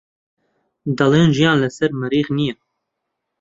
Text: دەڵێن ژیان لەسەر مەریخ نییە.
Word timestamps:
دەڵێن 0.97 1.29
ژیان 1.37 1.57
لەسەر 1.63 1.91
مەریخ 1.99 2.27
نییە. 2.37 2.55